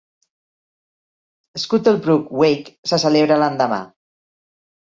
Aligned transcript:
Scuttlebrook 1.65 2.33
Wake 2.43 2.75
se 2.93 3.01
celebra 3.07 3.41
l'endemà. 3.45 3.83